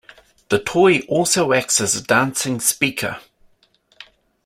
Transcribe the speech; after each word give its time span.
The 0.49 0.57
toy 0.57 1.01
also 1.01 1.51
acts 1.53 1.79
as 1.79 1.95
a 1.95 2.01
dancing 2.01 2.59
speaker. 2.59 3.19